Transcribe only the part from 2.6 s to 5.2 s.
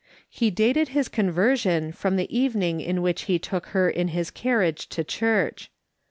in which he took her in his carriage to